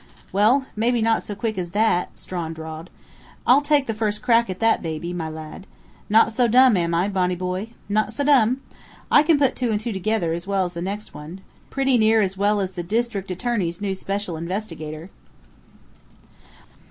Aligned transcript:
"Well, 0.33 0.65
maybe 0.75 0.99
not 0.99 1.21
so 1.21 1.35
quick 1.35 1.59
as 1.59 1.67
all 1.67 1.71
that," 1.73 2.17
Strawn 2.17 2.53
drawled. 2.53 2.89
"I'll 3.45 3.61
take 3.61 3.85
the 3.85 3.93
first 3.93 4.23
crack 4.23 4.49
at 4.49 4.59
that 4.59 4.81
baby, 4.81 5.13
my 5.13 5.29
lad!... 5.29 5.67
Not 6.09 6.33
so 6.33 6.47
dumb, 6.47 6.75
am 6.75 6.95
I, 6.95 7.07
Bonnie 7.07 7.35
boy? 7.35 7.67
Not 7.87 8.11
so 8.11 8.23
dumb! 8.23 8.61
I 9.11 9.21
can 9.21 9.37
put 9.37 9.55
two 9.55 9.69
and 9.69 9.79
two 9.79 9.91
together 9.93 10.33
as 10.33 10.47
well 10.47 10.65
as 10.65 10.73
the 10.73 10.81
next 10.81 11.13
one 11.13 11.41
pretty 11.69 11.99
near 11.99 12.19
as 12.19 12.35
well 12.35 12.59
as 12.61 12.71
the 12.71 12.81
district 12.81 13.29
attorney's 13.29 13.79
new 13.79 13.93
'special 13.93 14.37
investigator!'" 14.37 15.11